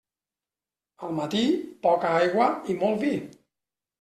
[1.07, 1.43] Al matí,
[1.85, 3.13] poca aigua i molt vi.